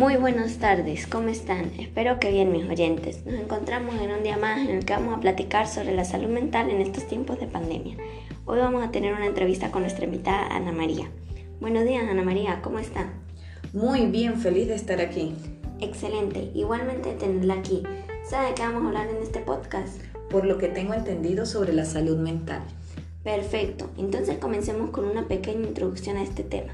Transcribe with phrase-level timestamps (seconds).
[0.00, 1.72] Muy buenas tardes, ¿cómo están?
[1.78, 3.26] Espero que bien mis oyentes.
[3.26, 6.30] Nos encontramos en un día más en el que vamos a platicar sobre la salud
[6.30, 7.98] mental en estos tiempos de pandemia.
[8.46, 11.10] Hoy vamos a tener una entrevista con nuestra invitada Ana María.
[11.60, 13.12] Buenos días Ana María, ¿cómo está?
[13.74, 15.34] Muy bien, feliz de estar aquí.
[15.80, 17.82] Excelente, igualmente tenerla aquí.
[18.24, 20.00] ¿Sabe de qué vamos a hablar en este podcast?
[20.30, 22.62] Por lo que tengo entendido sobre la salud mental.
[23.22, 26.72] Perfecto, entonces comencemos con una pequeña introducción a este tema.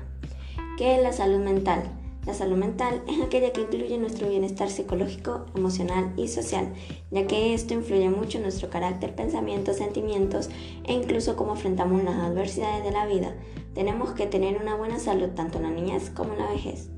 [0.78, 1.90] ¿Qué es la salud mental?
[2.26, 6.72] La salud mental es aquella que incluye nuestro bienestar psicológico, emocional y social,
[7.12, 10.50] ya que esto influye mucho en nuestro carácter, pensamientos, sentimientos
[10.84, 13.32] e incluso cómo afrontamos las adversidades de la vida.
[13.74, 16.88] Tenemos que tener una buena salud tanto en la niñez como en la vejez.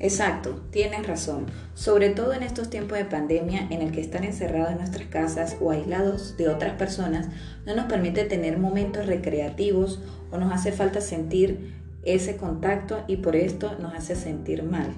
[0.00, 1.46] Exacto, tienes razón.
[1.72, 5.56] Sobre todo en estos tiempos de pandemia en el que estar encerrados en nuestras casas
[5.62, 7.28] o aislados de otras personas
[7.64, 13.36] no nos permite tener momentos recreativos o nos hace falta sentir ese contacto y por
[13.36, 14.92] esto nos hace sentir mal.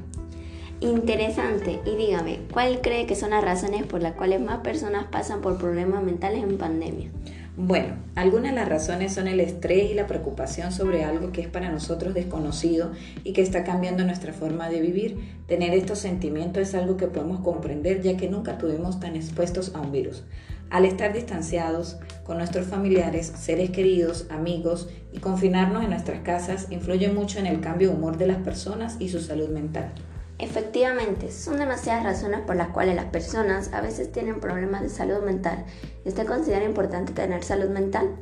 [0.81, 1.81] Interesante.
[1.87, 5.59] Y dígame, ¿cuál cree que son las razones por las cuales más personas pasan por
[5.59, 7.11] problemas mentales en pandemia?
[7.59, 11.49] Bueno, algunas de las razones son el estrés y la preocupación sobre algo que es
[11.49, 12.93] para nosotros desconocido
[13.25, 15.17] y que está cambiando nuestra forma de vivir.
[15.47, 19.81] Tener estos sentimientos es algo que podemos comprender ya que nunca tuvimos tan expuestos a
[19.81, 20.23] un virus.
[20.69, 27.09] Al estar distanciados con nuestros familiares, seres queridos, amigos y confinarnos en nuestras casas influye
[27.09, 29.93] mucho en el cambio de humor de las personas y su salud mental.
[30.39, 35.23] Efectivamente, son demasiadas razones por las cuales las personas a veces tienen problemas de salud
[35.25, 35.65] mental.
[36.05, 38.17] ¿Y usted considera importante tener salud mental?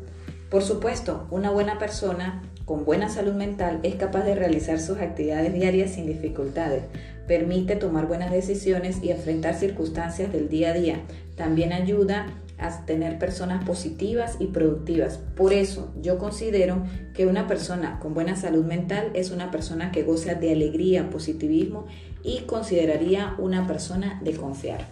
[0.49, 5.53] Por supuesto, una buena persona con buena salud mental es capaz de realizar sus actividades
[5.53, 6.85] diarias sin dificultades,
[7.27, 11.01] permite tomar buenas decisiones y enfrentar circunstancias del día a día.
[11.37, 12.27] También ayuda
[12.67, 15.19] a tener personas positivas y productivas.
[15.37, 16.85] Por eso yo considero
[17.15, 21.87] que una persona con buena salud mental es una persona que goza de alegría, positivismo
[22.23, 24.85] y consideraría una persona de confiar.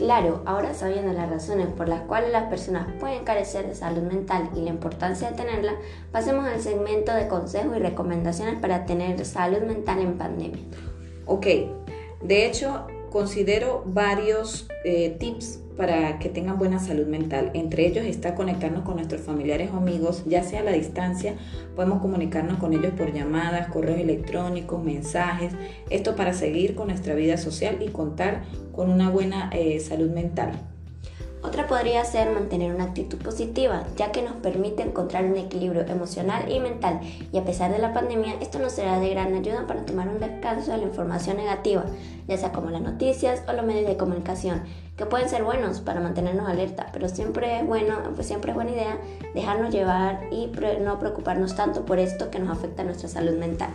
[0.00, 4.48] Claro, ahora sabiendo las razones por las cuales las personas pueden carecer de salud mental
[4.56, 5.74] y la importancia de tenerla,
[6.10, 10.62] pasemos al segmento de consejos y recomendaciones para tener salud mental en pandemia.
[11.26, 11.46] Ok,
[12.22, 17.50] de hecho considero varios eh, tips para que tengan buena salud mental.
[17.54, 21.36] Entre ellos está conectarnos con nuestros familiares o amigos, ya sea a la distancia,
[21.74, 25.52] podemos comunicarnos con ellos por llamadas, correos electrónicos, mensajes,
[25.88, 30.52] esto para seguir con nuestra vida social y contar con una buena eh, salud mental.
[31.42, 36.52] Otra podría ser mantener una actitud positiva, ya que nos permite encontrar un equilibrio emocional
[36.52, 37.00] y mental,
[37.32, 40.20] y a pesar de la pandemia, esto nos será de gran ayuda para tomar un
[40.20, 41.84] descanso de la información negativa,
[42.28, 44.64] ya sea como las noticias o los medios de comunicación,
[44.98, 48.72] que pueden ser buenos para mantenernos alerta, pero siempre es bueno, pues siempre es buena
[48.72, 48.98] idea
[49.32, 50.52] dejarnos llevar y
[50.82, 53.70] no preocuparnos tanto por esto que nos afecta a nuestra salud mental.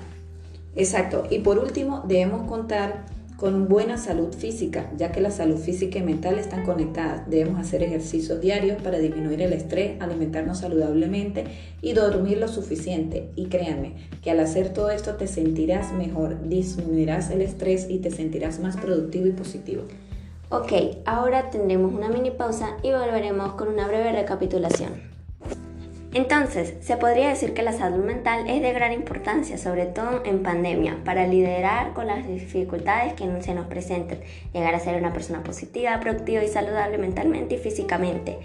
[0.76, 3.06] Exacto, y por último, debemos contar
[3.38, 7.30] con buena salud física, ya que la salud física y mental están conectadas.
[7.30, 11.46] Debemos hacer ejercicios diarios para disminuir el estrés, alimentarnos saludablemente
[11.82, 13.30] y dormir lo suficiente.
[13.36, 18.12] Y créanme que al hacer todo esto te sentirás mejor, disminuirás el estrés y te
[18.12, 19.84] sentirás más productivo y positivo.
[20.50, 20.72] Ok,
[21.06, 25.15] ahora tendremos una mini pausa y volveremos con una breve recapitulación.
[26.16, 30.44] Entonces, se podría decir que la salud mental es de gran importancia, sobre todo en
[30.44, 34.22] pandemia, para liderar con las dificultades que se nos presenten,
[34.54, 38.40] llegar a ser una persona positiva, productiva y saludable mentalmente y físicamente,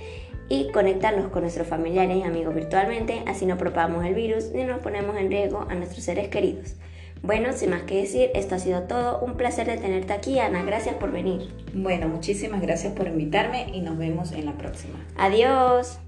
[0.49, 4.81] y conectarnos con nuestros familiares y amigos virtualmente, así no propagamos el virus ni nos
[4.81, 6.75] ponemos en riesgo a nuestros seres queridos.
[7.23, 9.21] Bueno, sin más que decir, esto ha sido todo.
[9.21, 10.65] Un placer de tenerte aquí, Ana.
[10.65, 11.55] Gracias por venir.
[11.73, 14.99] Bueno, muchísimas gracias por invitarme y nos vemos en la próxima.
[15.17, 16.01] Adiós.